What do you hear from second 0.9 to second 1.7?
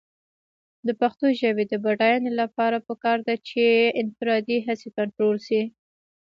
پښتو ژبې